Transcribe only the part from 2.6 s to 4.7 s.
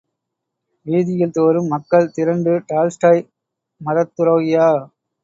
Tolstoy மதத்துரோகியா!